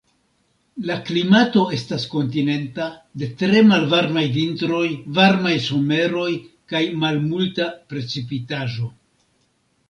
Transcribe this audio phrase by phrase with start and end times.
[0.89, 2.87] La klimato estas kontinenta
[3.23, 4.81] de tre malvarmaj vintroj,
[5.19, 6.27] varmaj someroj
[6.75, 8.91] kaj malmulta precipitaĵo.